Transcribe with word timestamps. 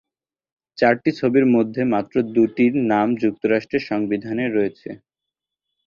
চারটি 0.77 1.11
ছবির 1.19 1.45
মধ্যে 1.55 1.81
মাত্র 1.93 2.15
দুটির 2.35 2.73
নাম 2.91 3.07
যুক্তরাষ্ট্রের 3.21 3.83
সংবিধানে 3.89 4.45
রয়েছে। 4.47 4.89